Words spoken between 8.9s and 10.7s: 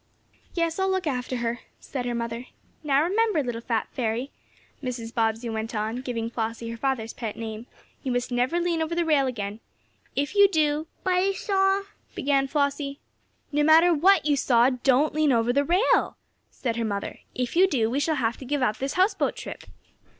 the rail again. If you